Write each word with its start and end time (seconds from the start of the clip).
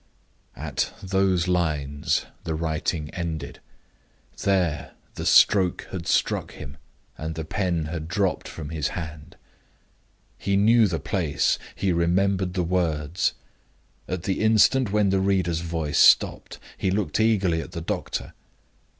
At 0.55 0.93
those 1.03 1.47
lines 1.47 2.25
the 2.43 2.55
writing 2.55 3.11
ended. 3.11 3.59
There 4.41 4.93
the 5.13 5.27
stroke 5.27 5.87
had 5.91 6.07
struck 6.07 6.53
him, 6.53 6.77
and 7.19 7.35
the 7.35 7.45
pen 7.45 7.85
had 7.85 8.07
dropped 8.07 8.47
from 8.47 8.69
his 8.71 8.87
hand. 8.97 9.35
He 10.39 10.57
knew 10.57 10.87
the 10.87 10.99
place; 10.99 11.59
he 11.75 11.93
remembered 11.93 12.55
the 12.55 12.63
words. 12.63 13.33
At 14.07 14.23
the 14.23 14.41
instant 14.41 14.91
when 14.91 15.09
the 15.11 15.19
reader's 15.19 15.61
voice 15.61 15.99
stopped, 15.99 16.57
he 16.79 16.89
looked 16.89 17.19
eagerly 17.19 17.61
at 17.61 17.73
the 17.73 17.79
doctor. 17.81 18.33